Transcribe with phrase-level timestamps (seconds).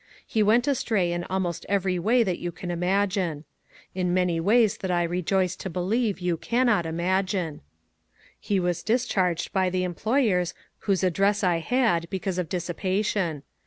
[0.25, 3.45] He went astray in almost every way that you can imagine.
[3.93, 7.61] In many ways that I rejoice to believe you cannot imagine.
[8.39, 10.55] He was dis charged by the employers
[10.89, 13.43] whose address I had, because of dissipation.